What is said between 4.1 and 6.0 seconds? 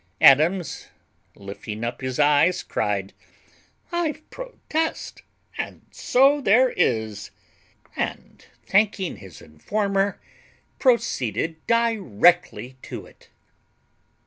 protest, and